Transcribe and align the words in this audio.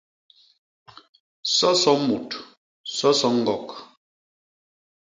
Soso 1.55 1.91
mut, 2.05 2.29
soso 2.95 3.27
ñgok. 3.37 3.67